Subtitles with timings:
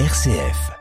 [0.00, 0.72] RCF.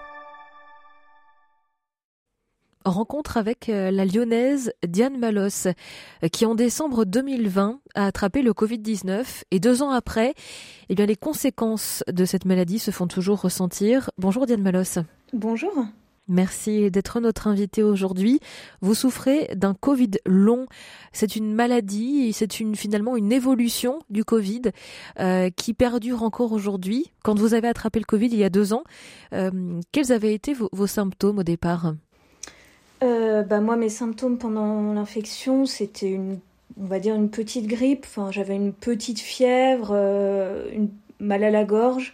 [2.83, 8.54] Rencontre avec euh, la lyonnaise Diane Malos, euh, qui en décembre 2020 a attrapé le
[8.54, 10.34] Covid-19 et deux ans après,
[10.89, 14.09] eh bien, les conséquences de cette maladie se font toujours ressentir.
[14.18, 14.97] Bonjour Diane Malos.
[15.32, 15.86] Bonjour.
[16.29, 18.39] Merci d'être notre invité aujourd'hui.
[18.81, 20.67] Vous souffrez d'un Covid long.
[21.11, 24.61] C'est une maladie, c'est une, finalement une évolution du Covid
[25.19, 27.11] euh, qui perdure encore aujourd'hui.
[27.23, 28.83] Quand vous avez attrapé le Covid il y a deux ans,
[29.33, 31.93] euh, quels avaient été vos, symptômes au départ?
[33.03, 36.40] Euh, bah moi, mes symptômes pendant l'infection, c'était une,
[36.80, 38.05] on va dire une petite grippe.
[38.08, 39.92] Enfin, j'avais une petite fièvre,
[40.72, 40.88] une
[41.20, 42.14] mal à la gorge,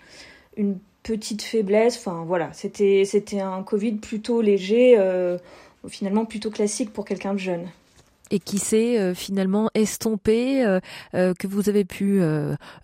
[0.57, 1.97] une petite faiblesse.
[1.97, 5.37] Enfin voilà, c'était c'était un Covid plutôt léger, euh,
[5.87, 7.65] finalement plutôt classique pour quelqu'un de jeune.
[8.31, 10.79] et qui s'est euh, finalement estompé, euh,
[11.15, 12.21] euh, que vous avez pu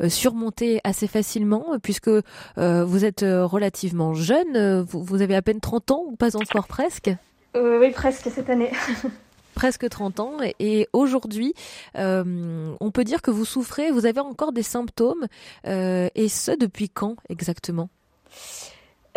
[0.09, 5.59] surmonter assez facilement, puisque euh, vous êtes relativement jeune, euh, vous, vous avez à peine
[5.59, 7.11] 30 ans, ou pas encore presque?
[7.55, 8.72] Euh, oui, presque cette année.
[9.53, 11.53] presque 30 ans et, et aujourd'hui
[11.97, 15.28] euh, on peut dire que vous souffrez, vous avez encore des symptômes
[15.66, 17.89] euh, et ce depuis quand exactement?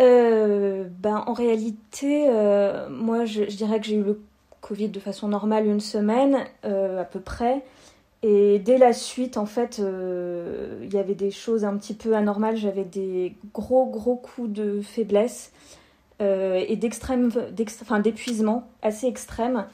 [0.01, 4.21] Euh, ben, en réalité, euh, moi, je, dirais que j'ai eu le
[4.61, 7.63] Covid de façon normale une semaine, euh, à peu près.
[8.23, 12.57] Et dès la suite, en fait, il y avait des choses un petit peu anormales.
[12.57, 15.53] J'avais des gros, gros coups de faiblesse
[16.19, 19.65] et d'ext- enfin, d'épuisement assez extrême.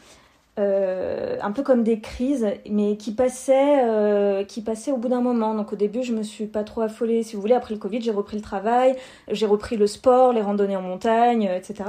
[0.57, 5.21] Euh, un peu comme des crises, mais qui passaient, euh, qui passaient au bout d'un
[5.21, 5.53] moment.
[5.53, 7.23] Donc au début, je me suis pas trop affolée.
[7.23, 8.95] Si vous voulez, après le Covid, j'ai repris le travail,
[9.29, 11.83] j'ai repris le sport, les randonnées en montagne, euh, etc.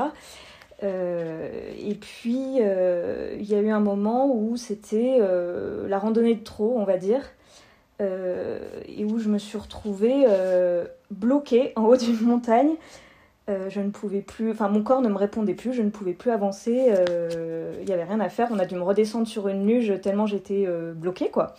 [0.83, 5.19] Et puis, il y a eu un moment où c'était
[5.89, 7.23] la randonnée de trop, on va dire,
[7.99, 10.27] et où je me suis retrouvée
[11.11, 12.75] bloquée en haut d'une montagne.
[13.49, 16.15] Euh, je ne pouvais plus, enfin mon corps ne me répondait plus, je ne pouvais
[16.15, 19.47] plus avancer, euh, il n'y avait rien à faire, on a dû me redescendre sur
[19.47, 21.55] une luge tellement j'étais euh, bloquée quoi.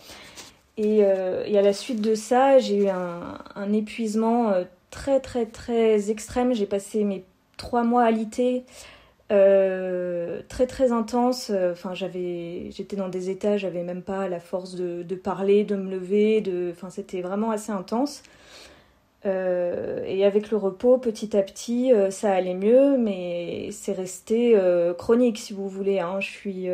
[0.76, 5.46] Et, euh, et à la suite de ça, j'ai eu un, épuisement euh, très très
[5.46, 7.24] très extrême, j'ai passé mes
[7.56, 8.64] trois mois alités,
[9.32, 14.74] euh, très très intense, enfin j'avais, j'étais dans des états, j'avais même pas la force
[14.74, 18.22] de, de parler, de me lever, de, enfin c'était vraiment assez intense.
[19.26, 24.52] Euh, et avec le repos, petit à petit, euh, ça allait mieux, mais c'est resté
[24.54, 25.98] euh, chronique, si vous voulez.
[25.98, 26.20] hein.
[26.20, 26.68] Je suis,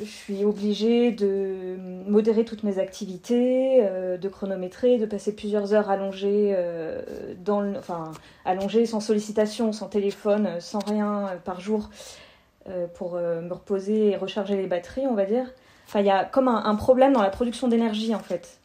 [0.00, 1.76] je suis obligée de
[2.06, 3.82] modérer toutes mes activités,
[4.20, 6.56] de chronométrer, de passer plusieurs heures allongées,
[7.44, 8.12] dans le, enfin
[8.44, 11.88] allongée sans sollicitation, sans téléphone, sans rien par jour,
[12.94, 15.52] pour me reposer et recharger les batteries, on va dire.
[15.86, 18.58] Enfin, il y a comme un problème dans la production d'énergie, en fait.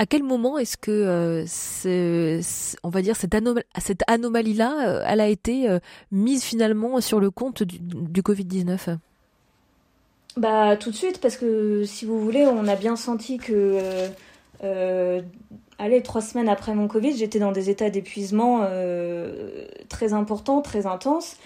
[0.00, 2.40] À quel moment est-ce que euh,
[2.82, 5.78] on va dire cette, anom- cette anomalie-là, euh, elle a été euh,
[6.10, 8.96] mise finalement sur le compte du, du Covid-19
[10.36, 13.78] Bah tout de suite parce que si vous voulez, on a bien senti que
[15.78, 18.66] allez trois semaines après mon Covid, j'étais dans des états d'épuisement
[19.88, 21.36] très importants, très intenses.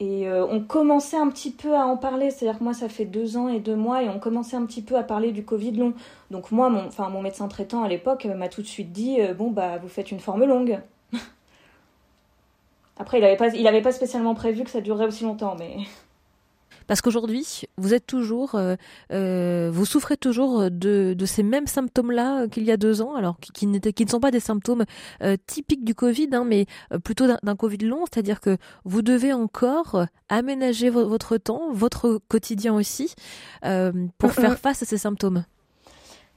[0.00, 3.04] Et euh, on commençait un petit peu à en parler, c'est-à-dire que moi ça fait
[3.04, 5.72] deux ans et deux mois et on commençait un petit peu à parler du Covid
[5.72, 5.94] long.
[6.32, 9.50] Donc moi, mon, médecin traitant à l'époque euh, m'a tout de suite dit euh, bon
[9.50, 10.80] bah vous faites une forme longue.
[12.96, 15.76] Après il n'avait pas, avait pas spécialement prévu que ça durerait aussi longtemps, mais
[16.86, 18.76] Parce qu'aujourd'hui, vous êtes toujours, euh,
[19.12, 23.14] euh, vous souffrez toujours de, de ces mêmes symptômes-là euh, qu'il y a deux ans,
[23.14, 24.84] alors qui, qui, n'étaient- qui ne sont pas des symptômes
[25.22, 26.66] euh, typiques du Covid, hein, mais
[27.04, 32.74] plutôt d'un Covid long, c'est-à-dire que vous devez encore aménager vo- votre temps, votre quotidien
[32.74, 33.14] aussi,
[33.64, 35.44] euh, pour faire face à ces symptômes.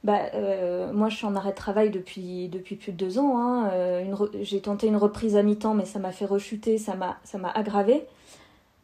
[0.04, 3.36] Bah, euh, moi, je suis en arrêt de travail depuis, depuis plus de deux ans.
[3.36, 3.70] hein.
[3.72, 7.36] Euh, J'ai tenté une reprise à mi-temps, mais ça m'a fait rechuter, ça m'a ça
[7.36, 8.06] m'a aggravé.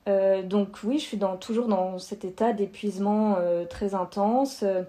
[0.06, 4.62] Euh, donc oui, je suis toujours dans cet état d'épuisement euh, très intense.
[4.62, 4.84] Euh,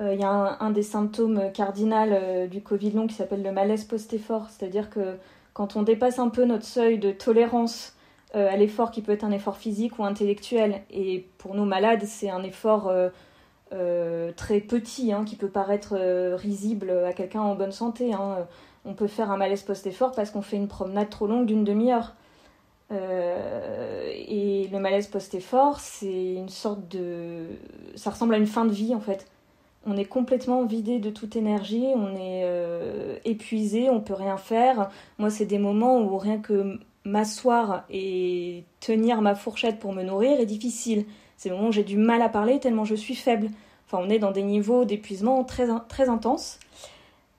[0.00, 4.48] Il y a un, des symptômes cardinaux du Covid long qui s'appelle le malaise post-effort,
[4.50, 5.16] c'est-à-dire que
[5.54, 7.96] quand on dépasse un peu notre seuil de tolérance
[8.34, 12.30] à l'effort qui peut être un effort physique ou intellectuel, et pour nous malades, c'est
[12.30, 12.92] un effort
[14.36, 15.96] très petit, hein, qui peut paraître
[16.36, 18.12] risible à quelqu'un en bonne santé.
[18.14, 18.46] hein.
[18.84, 22.14] On peut faire un malaise post-effort parce qu'on fait une promenade trop longue d'une demi-heure.
[22.90, 27.46] Euh, et le malaise post-effort, c'est une sorte de...
[27.96, 29.26] Ça ressemble à une fin de vie, en fait.
[29.86, 34.90] On est complètement vidé de toute énergie, on est euh, épuisé, on peut rien faire.
[35.18, 40.40] Moi, c'est des moments où rien que m'asseoir et tenir ma fourchette pour me nourrir
[40.40, 41.06] est difficile.
[41.36, 43.50] C'est le moment où j'ai du mal à parler tellement je suis faible.
[43.86, 46.58] Enfin, on est dans des niveaux d'épuisement très, très intenses.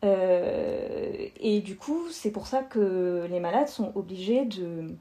[0.04, 4.96] Euh, Et du coup, c'est pour ça que les malades sont obligés de,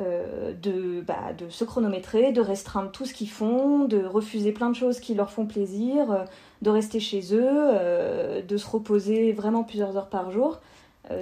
[0.00, 4.70] euh, de, bah, de se chronométrer, de restreindre tout ce qu'ils font, de refuser plein
[4.70, 6.24] de choses qui leur font plaisir, euh,
[6.62, 10.60] de rester chez eux, euh, de se reposer vraiment plusieurs heures par jour.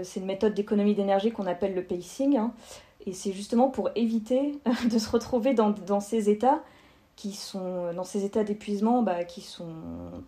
[0.02, 2.36] c'est une méthode d'économie d'énergie qu'on appelle le pacing.
[2.36, 2.52] Hein.
[3.06, 4.58] et c'est justement pour éviter
[4.90, 6.60] de se retrouver dans, ces états
[7.16, 9.74] qui sont dans ces états d'épuisement bah, qui sont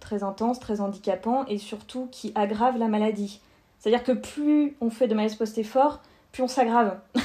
[0.00, 3.41] très intenses, très handicapants et surtout qui aggravent la maladie.
[3.79, 6.00] C'est-à-dire que plus on fait de malaise post-effort,
[6.32, 6.99] plus on s'aggrave.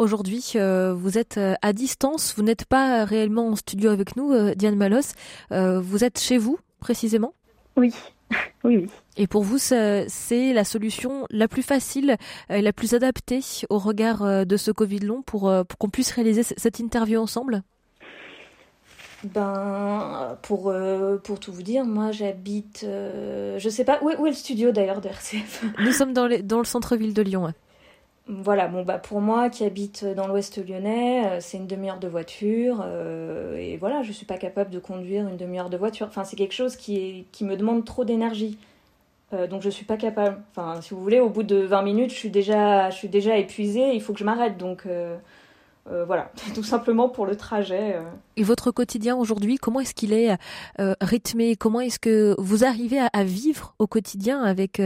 [0.00, 4.32] Aujourd'hui, euh, vous êtes euh, à distance, vous n'êtes pas réellement en studio avec nous,
[4.32, 5.12] euh, Diane Malos.
[5.50, 7.34] vous êtes chez vous, précisément?
[7.76, 7.92] Oui,
[8.64, 8.86] oui, oui.
[9.18, 10.06] Et pour vous, c'est
[10.54, 12.16] la solution la plus facile
[12.48, 16.44] et la plus adaptée au regard de ce Covid long pour, pour qu'on puisse réaliser
[16.44, 17.62] cette interview ensemble?
[19.22, 20.72] Ben, pour,
[21.24, 22.86] pour tout vous dire, moi j'habite.
[22.86, 23.98] je sais pas.
[24.00, 27.12] Où est, où est le studio d'ailleurs de RCF Nous sommes dans, dans le centre-ville
[27.12, 27.52] de Lyon.
[28.28, 32.06] Voilà, bon bah pour moi qui habite dans l'ouest lyonnais, euh, c'est une demi-heure de
[32.06, 36.06] voiture euh, et voilà, je suis pas capable de conduire une demi-heure de voiture.
[36.06, 38.56] Enfin, c'est quelque chose qui, qui me demande trop d'énergie.
[39.32, 40.40] Euh, donc je suis pas capable.
[40.50, 43.36] Enfin, si vous voulez, au bout de 20 minutes, je suis déjà, je suis déjà
[43.36, 44.56] épuisée, il faut que je m'arrête.
[44.58, 44.86] Donc
[46.06, 47.96] voilà, tout simplement pour le trajet.
[48.36, 50.36] Et votre quotidien aujourd'hui, comment est-ce qu'il est,
[51.00, 51.56] rythmé?
[51.56, 54.80] Comment est-ce que vous arrivez à, vivre au quotidien avec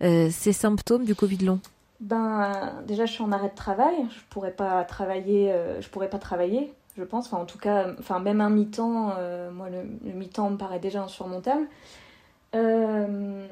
[0.00, 1.60] ces symptômes du Covid long?
[2.02, 3.94] Ben, déjà, je suis en arrêt de travail.
[4.10, 5.52] Je pourrais pas travailler.
[5.52, 7.26] Euh, je pourrais pas travailler, je pense.
[7.26, 9.14] Enfin, en tout cas, enfin, même un mi-temps.
[9.18, 11.68] Euh, moi, le, mi-temps me paraît déjà insurmontable.
[12.56, 13.46] Euh,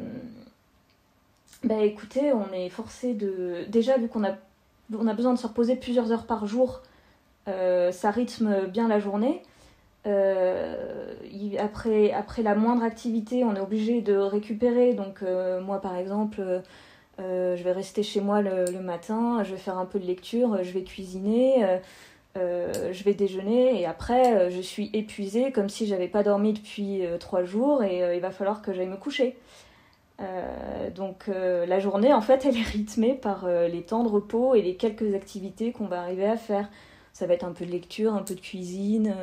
[1.62, 3.64] ben, écoutez, on est forcé de.
[3.69, 4.32] Déjà, vu qu'on a,
[4.99, 6.82] on a besoin de se reposer plusieurs heures par jour,
[7.47, 9.43] ça rythme bien la journée.
[11.58, 14.94] après, après la moindre activité, on est obligé de récupérer.
[14.94, 15.23] Donc,
[15.62, 16.62] moi, par exemple
[17.20, 20.62] euh, je vais rester chez moi le, matin, je vais faire un peu de lecture,
[20.62, 21.78] je vais cuisiner, euh,
[22.38, 27.02] euh, je vais déjeuner et après je suis épuisée comme si j'avais pas dormi depuis
[27.19, 29.37] trois jours et il va falloir que j'aille me coucher.
[30.94, 34.76] donc la journée en fait elle est rythmée par les temps de repos et les
[34.76, 36.69] quelques activités qu'on va arriver à faire.
[37.12, 39.14] Ça va être un peu de lecture, un peu de cuisine,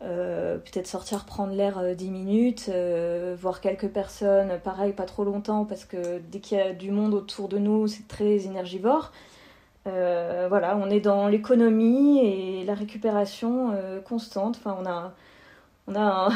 [0.00, 5.24] euh, peut-être sortir prendre l'air 10 euh, minutes, euh, voir quelques personnes, pareil, pas trop
[5.24, 9.12] longtemps, parce que dès qu'il y a du monde autour de nous, c'est très énergivore.
[9.84, 13.74] voilà, on est dans l'économie et la récupération
[14.04, 14.56] constante.
[14.58, 15.14] Enfin, on a,
[15.88, 16.32] on a un,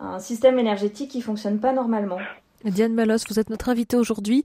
[0.00, 2.18] un système énergétique qui fonctionne pas normalement.
[2.64, 4.42] Diane Malos, vous êtes notre invitée aujourd'hui.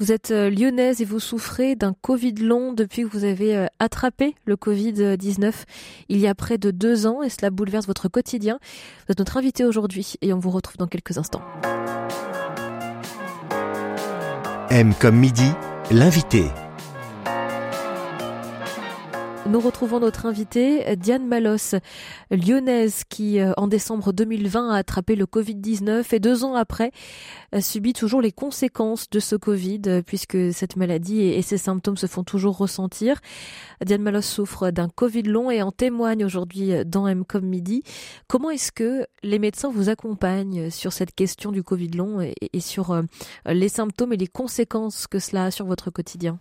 [0.00, 3.66] Vous êtes euh, lyonnaise et vous souffrez d'un Covid long depuis que vous avez euh,
[3.78, 5.52] attrapé le Covid-19
[6.08, 8.58] il y a près de deux ans et cela bouleverse votre quotidien.
[9.06, 11.42] Vous êtes notre invitée aujourd'hui et on vous retrouve dans quelques instants.
[14.70, 15.52] M comme midi,
[15.92, 16.46] l'invité.
[19.46, 21.76] Nous retrouvons notre invitée, Diane Malos,
[22.30, 26.92] lyonnaise, qui euh, en décembre 2020 a attrapé le Covid-19 et deux ans après
[27.60, 32.06] subit toujours les conséquences de ce Covid, euh, puisque cette maladie et ses symptômes se
[32.06, 33.20] font toujours ressentir.
[33.84, 37.82] Diane Malos souffre d'un Covid long et en témoigne aujourd'hui dans M-Com Midi.
[38.28, 42.92] Comment est-ce que les médecins vous accompagnent sur cette question du Covid long et sur
[42.92, 43.02] euh,
[43.46, 46.38] les symptômes et les conséquences que cela a sur votre quotidien?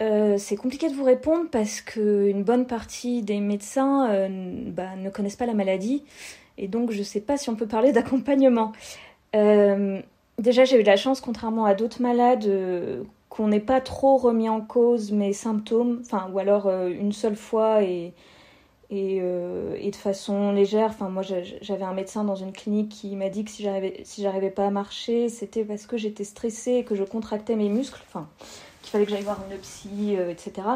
[0.00, 4.28] Euh, c'est compliqué de vous répondre parce qu'une bonne partie des médecins euh,
[4.70, 6.04] bah, ne connaissent pas la maladie
[6.56, 8.72] et donc je ne sais pas si on peut parler d'accompagnement.
[9.34, 10.00] Euh,
[10.38, 12.48] déjà, j'ai eu la chance, contrairement à d'autres malades,
[13.28, 17.82] qu'on n'ait pas trop remis en cause mes symptômes, enfin, ou alors une seule fois
[17.82, 18.14] et,
[18.90, 20.90] de façon légère.
[20.90, 21.22] Enfin, moi,
[21.60, 24.24] j'avais un médecin dans une clinique qui m'a dit que si j'arrivais si
[24.54, 28.00] pas à marcher, c'était parce que j'étais stressée et que je contractais mes muscles.
[28.08, 28.28] Enfin,
[28.88, 30.66] il fallait que j'aille voir une psy, euh, etc.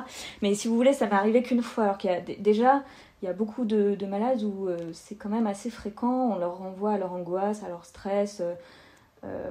[0.43, 1.85] Mais si vous voulez, ça m'est arrivé qu'une fois.
[1.85, 2.83] Alors qu'il y a déjà,
[3.23, 6.31] il y a beaucoup de, malades où euh, c'est quand même assez fréquent.
[6.33, 8.43] On leur renvoie à leur angoisse, à leur stress.
[9.25, 9.51] Euh,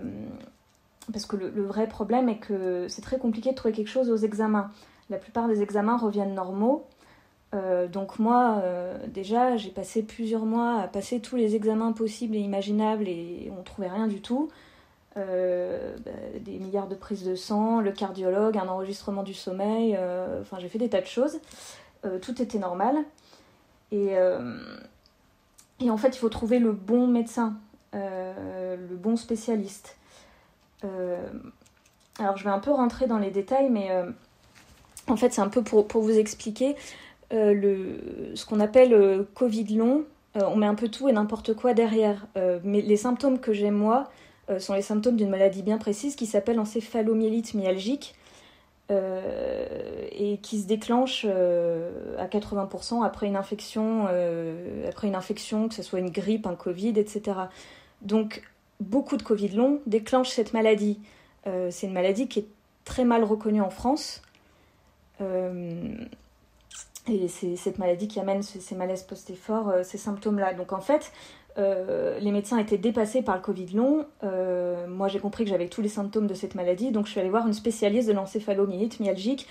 [1.12, 4.18] parce que le, vrai problème est que c'est très compliqué de trouver quelque chose aux
[4.18, 4.70] examens.
[5.10, 6.86] La plupart des examens reviennent normaux.
[7.92, 8.62] donc moi,
[9.08, 13.60] déjà, j'ai passé plusieurs mois à passer tous les examens possibles et imaginables et on
[13.60, 14.50] ne trouvait rien du tout.
[15.18, 20.40] Euh, bah, des milliards de prises de sang, le cardiologue, un enregistrement du sommeil, euh,
[20.42, 21.40] enfin j'ai fait des tas de choses.
[22.06, 22.96] Euh, tout était normal.
[23.92, 24.14] Et,
[25.82, 27.56] et, en fait, il faut trouver le bon médecin,
[27.92, 29.98] le bon spécialiste.
[30.82, 33.90] alors je vais un peu rentrer dans les détails, mais
[35.10, 36.78] en fait c'est un peu pour, pour vous expliquer
[37.32, 40.06] le, ce qu'on appelle Covid long.
[40.36, 42.28] on met un peu tout et n'importe quoi derrière.
[42.64, 44.10] mais les symptômes que j'ai moi,
[44.60, 48.16] sont les symptômes d'une maladie bien précise qui s'appelle encéphalomyélite myalgique
[48.90, 54.08] et qui se déclenche à 80% après une infection,
[54.86, 57.38] après une infection, que ce soit une grippe, un Covid, etc.
[58.02, 58.44] Donc
[58.82, 61.00] beaucoup de Covid longs déclenchent cette maladie.
[61.46, 62.48] c'est une maladie qui est
[62.84, 64.22] très mal reconnue en France.
[67.08, 70.54] Et c'est cette maladie qui amène ces, malaises post-effort, euh, ces symptômes-là.
[70.54, 71.12] Donc en fait,
[71.58, 74.06] euh, les médecins étaient dépassés par le Covid long.
[74.24, 77.20] Euh, moi, j'ai compris que j'avais tous les symptômes de cette maladie, donc je suis
[77.20, 79.48] allée voir une spécialiste de l'encéphalomyélite myalgique.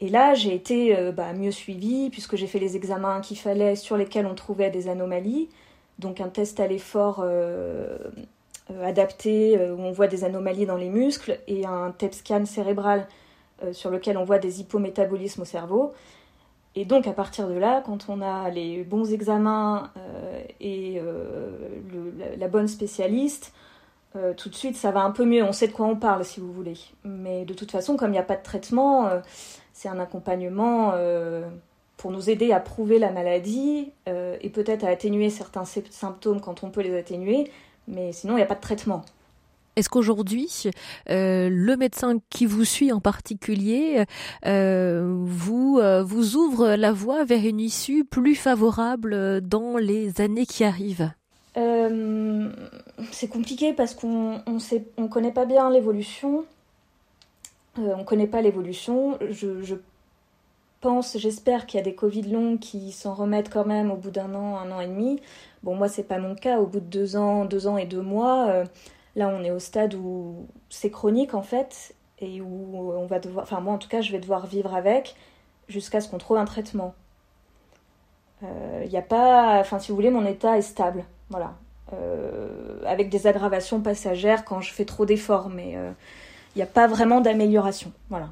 [0.00, 3.96] Et là, j'ai été bah, mieux suivie, puisque j'ai fait les examens qu'il fallait, sur
[3.96, 5.48] lesquels on trouvait des anomalies.
[6.00, 7.24] Donc un test à l'effort
[8.82, 13.06] adapté, où on voit des anomalies dans les muscles, et un TEP scan cérébral
[13.70, 15.94] sur lequel on voit des hypométabolismes au cerveau.
[16.76, 21.70] Et donc à partir de là, quand on a les bons examens euh, et euh,
[22.36, 23.52] la, bonne spécialiste,
[24.16, 25.44] euh, tout de suite ça va un peu mieux.
[25.44, 26.78] On sait de quoi on parle si vous voulez.
[27.04, 29.08] Mais de toute façon, comme il n'y a pas de traitement,
[29.72, 30.94] c'est un accompagnement
[31.96, 36.70] pour nous aider à prouver la maladie et peut-être à atténuer certains symptômes quand on
[36.70, 37.50] peut les atténuer.
[37.86, 39.04] Mais sinon, il n'y a pas de traitement.
[39.76, 40.70] Est-ce qu'aujourd'hui,
[41.10, 44.04] euh, le médecin qui vous suit en particulier
[44.46, 50.46] euh, vous, euh, vous ouvre la voie vers une issue plus favorable dans les années
[50.46, 51.10] qui arrivent?
[53.10, 54.58] C'est compliqué parce qu'on on
[54.96, 56.44] on connaît pas bien l'évolution.
[57.76, 59.18] on ne connaît pas l'évolution.
[59.30, 59.76] Je, je
[60.80, 64.10] pense, j'espère qu'il y a des Covid longs qui s'en remettent quand même au bout
[64.10, 65.20] d'un an, un an et demi.
[65.62, 66.58] Bon, moi, c'est pas mon cas.
[66.58, 68.64] Au bout de deux ans, deux ans et deux mois
[69.16, 73.44] Là, on est au stade où c'est chronique en fait, et où on va devoir,
[73.44, 75.14] enfin moi en tout cas, je vais devoir vivre avec
[75.68, 76.94] jusqu'à ce qu'on trouve un traitement.
[78.42, 81.54] Il euh, n'y a pas, enfin si vous voulez, mon état est stable, voilà,
[81.92, 85.90] euh, avec des aggravations passagères quand je fais trop d'efforts, mais il euh,
[86.56, 88.30] n'y a pas vraiment d'amélioration, voilà.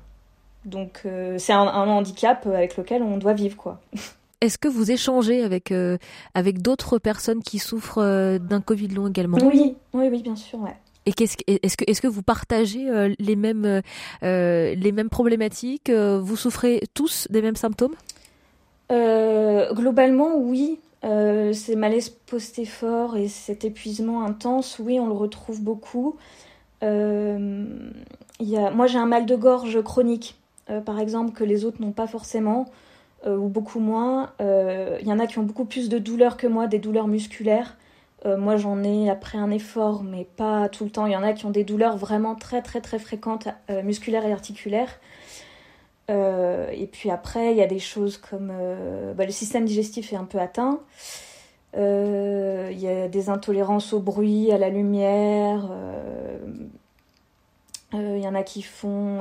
[0.64, 1.06] Donc
[1.38, 3.80] c'est un, un, handicap avec lequel on doit vivre, quoi.
[4.42, 5.98] Est-ce que vous échangez avec, euh,
[6.34, 9.38] avec d'autres personnes qui souffrent euh, d'un Covid long également?
[9.40, 10.60] Oui, oui, oui, bien sûr.
[10.60, 10.76] Ouais.
[11.06, 11.36] Et est-ce
[11.76, 13.82] que, est-ce que vous partagez euh, les, mêmes,
[14.22, 17.94] les mêmes problématiques Vous souffrez tous des mêmes symptômes?
[18.90, 20.80] Globalement, oui.
[21.02, 26.16] ces malaises post-effort et cet épuisement intense, oui, on le retrouve beaucoup.
[26.82, 28.70] Y a...
[28.70, 30.36] Moi, j'ai un mal de gorge chronique,
[30.84, 32.66] par exemple, que les autres n'ont pas forcément.
[33.24, 34.32] Euh, ou beaucoup moins.
[34.40, 37.06] Il euh, y en a qui ont beaucoup plus de douleurs que moi, des douleurs
[37.06, 37.76] musculaires.
[38.26, 41.06] Euh, moi, j'en ai après un effort, mais pas tout le temps.
[41.06, 43.48] Il y en a qui ont des douleurs vraiment très, très, très fréquentes,
[43.84, 45.00] musculaires et articulaires.
[46.08, 48.52] et puis après, il y a des choses comme
[49.16, 50.80] bah, le système digestif est un peu atteint.
[51.74, 55.70] Il y a des intolérances au bruit, à la lumière.
[57.94, 59.20] Il y en a qui font,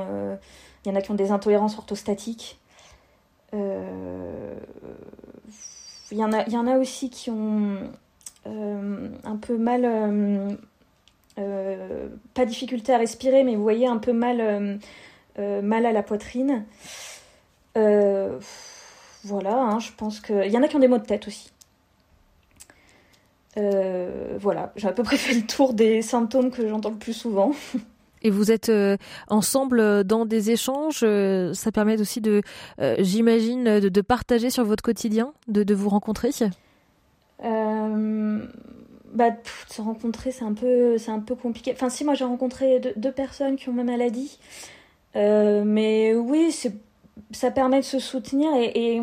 [0.84, 2.61] il y en a qui ont des intolérances orthostatiques.
[3.54, 4.54] Euh,
[6.10, 7.78] il y, en a, y en a aussi qui ont
[8.46, 9.84] euh, un peu mal,
[11.38, 14.78] euh, pas difficulté à respirer, mais vous voyez un peu mal,
[15.38, 16.64] mal à la poitrine.
[17.74, 20.46] voilà, hein, je pense que.
[20.46, 21.50] Il y en a qui ont des maux de tête aussi.
[23.56, 27.52] voilà, j'ai à peu près fait le tour des symptômes que j'entends le plus souvent.
[28.22, 28.96] Et vous êtes euh,
[29.28, 31.00] ensemble euh, dans des échanges.
[31.02, 32.42] Euh, ça permet aussi de,
[32.98, 36.30] j'imagine, de, partager sur votre quotidien, de, vous rencontrer?
[39.14, 39.28] bah,
[39.68, 41.72] se rencontrer, c'est un peu, c'est un peu compliqué.
[41.74, 44.38] Enfin, si moi j'ai rencontré deux, personnes qui ont ma maladie,
[45.14, 46.54] mais oui,
[47.30, 49.02] ça permet de se soutenir et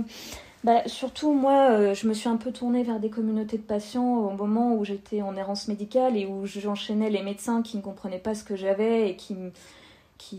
[0.66, 4.18] bah, surtout, moi, euh, je me suis un peu tournée vers des communautés de patients
[4.18, 8.20] au moment où j'étais en errance médicale et où j'enchaînais les médecins qui ne comprenaient
[8.20, 9.36] pas ce que j'avais et qui,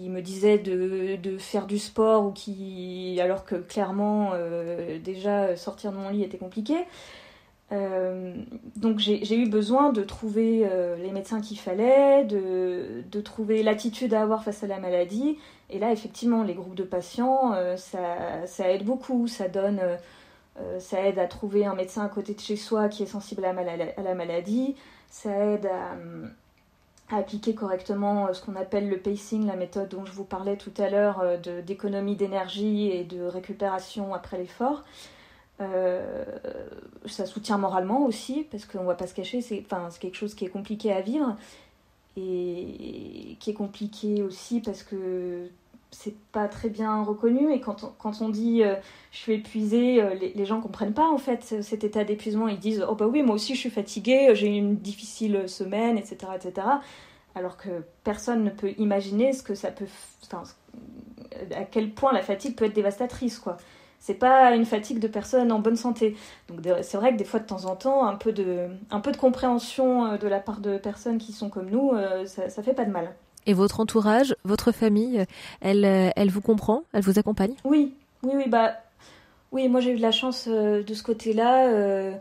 [0.09, 5.91] me disaient de, de, faire du sport ou qui, alors que clairement, euh, déjà, sortir
[5.91, 6.77] de mon lit était compliqué.
[7.73, 8.35] Euh,
[8.77, 14.43] donc j'ai eu besoin de trouver les médecins qu'il fallait, de, trouver l'attitude à avoir
[14.45, 15.39] face à la maladie.
[15.71, 19.29] Et là, effectivement, les groupes de patients, ça, ça, aide beaucoup.
[19.29, 19.81] Ça donne,
[20.79, 23.51] ça aide à trouver un médecin à côté de chez soi qui est sensible à,
[23.51, 24.75] à la maladie.
[25.09, 25.97] Ça aide à,
[27.11, 30.73] à appliquer correctement ce qu'on appelle le pacing, la méthode dont je vous parlais tout
[30.79, 31.25] à l'heure
[31.67, 34.85] d'économie d'énergie et de récupération après l'effort.
[35.61, 36.25] Euh,
[37.07, 39.65] ça soutient moralement aussi, parce qu'on ne va pas se cacher, c'est
[40.01, 41.37] quelque chose qui est compliqué à vivre
[42.17, 45.49] et qui est compliqué aussi parce que
[45.91, 48.75] c'est pas très bien reconnu et quand on, quand on dit euh,
[49.13, 52.49] je suis épuisée, euh, les, les, gens comprennent pas en fait cet état d'épuisement.
[52.49, 55.99] Ils disent oh bah oui moi aussi je suis fatiguée, j'ai eu une difficile semaine,
[55.99, 56.33] etc.
[56.35, 56.67] etc.
[57.35, 59.87] alors que personne ne peut imaginer ce que ça peut,
[61.55, 63.57] à quel point la fatigue peut être dévastatrice, quoi.
[64.01, 66.17] C'est pas une fatigue de personnes en bonne santé.
[66.49, 69.13] Donc c'est vrai que des fois de temps en temps, un peu de, un peu
[69.13, 72.63] de compréhension euh, de la part de personnes qui sont comme nous, euh, ça, ça
[72.63, 73.15] fait pas de mal.
[73.47, 75.25] Et votre entourage, votre famille,
[75.61, 77.55] elle, elle vous comprend, elle vous accompagne?
[77.65, 78.75] Oui, oui, oui, bah,
[79.53, 79.69] oui.
[79.69, 82.13] Moi j'ai eu de la chance de ce côté-là.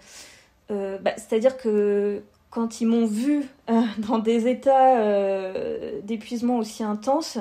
[0.70, 7.38] Bah, c'est-à-dire que quand ils m'ont vu euh, dans des états euh, d'épuisement aussi intenses,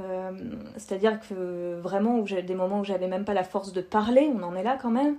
[0.00, 0.30] euh,
[0.76, 4.42] c'est-à-dire que vraiment, où des moments où j'avais même pas la force de parler, on
[4.42, 5.16] en est là quand même,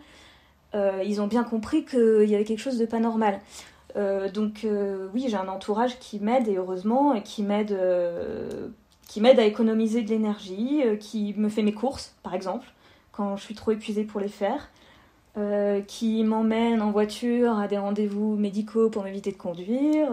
[1.04, 3.42] ils ont bien compris qu'il y avait quelque chose de pas normal.
[4.34, 4.66] donc
[5.14, 7.78] oui, j'ai un entourage qui m'aide et heureusement qui m'aide
[9.10, 12.68] qui m'aide à économiser de l'énergie, qui me fait mes courses par exemple
[13.12, 14.70] quand je suis trop épuisée pour les faire.
[15.38, 20.10] Euh, qui m'emmène en voiture à des rendez-vous médicaux pour m'éviter de conduire.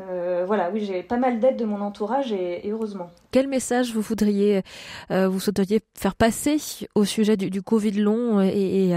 [0.00, 0.04] Euh,
[0.40, 3.10] euh, voilà, oui, j'ai pas mal d'aide de mon entourage et, heureusement.
[3.30, 4.62] Quel message vous voudriez,
[5.10, 6.58] vous souhaiteriez faire passer
[6.94, 8.90] au sujet du, Covid long et,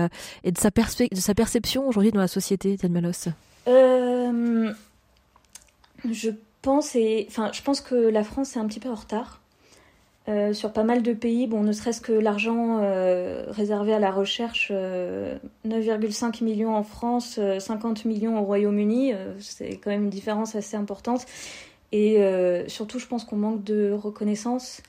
[0.44, 3.30] et, de, sa de sa perception aujourd'hui dans la société, Ted Malos?
[6.10, 6.32] Je
[6.62, 9.41] pense, et, enfin, je pense que la France est un petit peu en retard.
[10.30, 14.12] Euh, sur pas mal de pays, bon, ne serait-ce que l'argent euh, réservé à la
[14.12, 14.74] recherche, 9,5
[15.66, 21.26] euh, millions en France, 50 millions au Royaume-Uni, c'est quand même une différence assez importante.
[21.92, 22.24] Et
[22.68, 24.82] surtout, je pense qu'on manque de reconnaissance.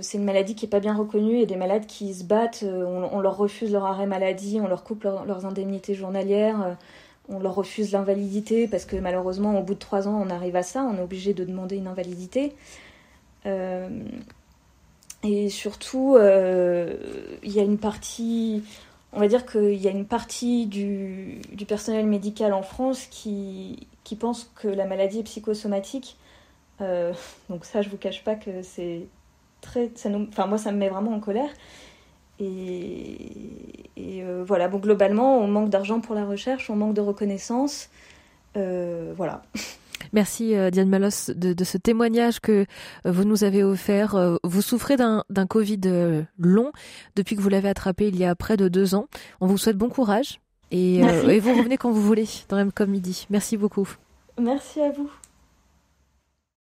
[0.00, 3.20] c'est une maladie qui n'est pas bien reconnue et des malades qui se battent, on,
[3.20, 6.76] leur refuse leur arrêt maladie, on leur coupe leurs indemnités journalières,
[7.30, 10.62] on leur refuse l'invalidité parce que malheureusement, au bout de trois ans, on arrive à
[10.62, 12.52] ça, on est obligé de demander une invalidité.
[13.46, 13.88] Euh,
[15.22, 16.96] et surtout, euh,
[17.42, 18.64] il y a une partie,
[19.12, 23.86] on va dire qu'il y a une partie du, personnel médical en France qui,
[24.18, 26.16] pense que la maladie est psychosomatique.
[26.80, 27.12] Euh,
[27.48, 29.06] donc ça, je vous cache pas que c'est
[29.60, 29.90] très,
[30.28, 31.50] enfin moi, ça me met vraiment en colère.
[32.40, 37.90] Et, et voilà, bon, globalement, on manque d'argent pour la recherche, on manque de reconnaissance.
[38.54, 39.42] voilà.
[40.12, 42.64] Merci euh, Diane Malos de, ce témoignage que
[43.06, 44.14] euh, vous nous avez offert.
[44.14, 45.80] Euh, vous souffrez d'un Covid
[46.38, 46.72] long
[47.16, 49.06] depuis que vous l'avez attrapé il y a près de deux ans.
[49.40, 53.26] On vous souhaite bon courage et, et vous revenez quand vous voulez dans comme Midi.
[53.30, 53.88] Merci beaucoup.
[54.38, 55.10] Merci à vous.